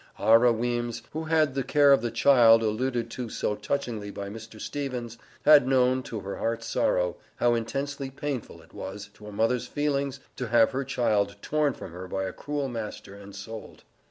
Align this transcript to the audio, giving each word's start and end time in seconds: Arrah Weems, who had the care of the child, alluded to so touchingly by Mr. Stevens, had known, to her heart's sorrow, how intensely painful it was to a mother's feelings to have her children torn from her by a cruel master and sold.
Arrah 0.17 0.51
Weems, 0.51 1.03
who 1.13 1.25
had 1.25 1.53
the 1.53 1.61
care 1.61 1.91
of 1.91 2.01
the 2.01 2.09
child, 2.09 2.63
alluded 2.63 3.11
to 3.11 3.29
so 3.29 3.53
touchingly 3.53 4.09
by 4.09 4.29
Mr. 4.29 4.59
Stevens, 4.59 5.19
had 5.45 5.67
known, 5.67 6.01
to 6.01 6.21
her 6.21 6.37
heart's 6.37 6.65
sorrow, 6.65 7.17
how 7.35 7.53
intensely 7.53 8.09
painful 8.09 8.63
it 8.63 8.73
was 8.73 9.11
to 9.13 9.27
a 9.27 9.31
mother's 9.31 9.67
feelings 9.67 10.19
to 10.37 10.47
have 10.47 10.71
her 10.71 10.83
children 10.83 11.37
torn 11.43 11.73
from 11.73 11.91
her 11.91 12.07
by 12.07 12.23
a 12.23 12.33
cruel 12.33 12.67
master 12.67 13.13
and 13.13 13.35
sold. 13.35 13.83